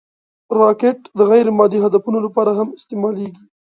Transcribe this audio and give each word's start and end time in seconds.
راکټ 0.59 0.99
د 1.17 1.19
غیر 1.31 1.45
مادي 1.57 1.79
هدفونو 1.85 2.19
لپاره 2.25 2.51
هم 2.59 2.69
استعمالېږي 2.77 3.43